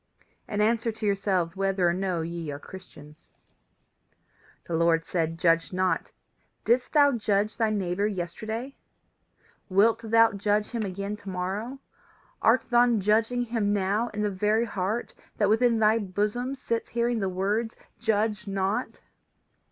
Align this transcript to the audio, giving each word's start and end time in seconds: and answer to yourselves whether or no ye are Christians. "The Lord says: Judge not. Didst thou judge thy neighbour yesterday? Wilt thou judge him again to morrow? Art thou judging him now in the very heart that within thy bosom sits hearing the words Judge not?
and 0.47 0.63
answer 0.63 0.91
to 0.91 1.05
yourselves 1.05 1.55
whether 1.55 1.87
or 1.87 1.93
no 1.93 2.21
ye 2.23 2.49
are 2.49 2.57
Christians. 2.57 3.31
"The 4.65 4.73
Lord 4.73 5.05
says: 5.05 5.37
Judge 5.37 5.71
not. 5.71 6.11
Didst 6.65 6.93
thou 6.93 7.11
judge 7.11 7.55
thy 7.55 7.69
neighbour 7.69 8.07
yesterday? 8.07 8.75
Wilt 9.69 10.01
thou 10.01 10.31
judge 10.31 10.69
him 10.71 10.81
again 10.81 11.17
to 11.17 11.29
morrow? 11.29 11.77
Art 12.41 12.63
thou 12.71 12.97
judging 12.97 13.43
him 13.43 13.73
now 13.73 14.07
in 14.07 14.23
the 14.23 14.31
very 14.31 14.65
heart 14.65 15.13
that 15.37 15.49
within 15.49 15.77
thy 15.77 15.99
bosom 15.99 16.55
sits 16.55 16.89
hearing 16.89 17.19
the 17.19 17.29
words 17.29 17.75
Judge 17.99 18.47
not? 18.47 18.97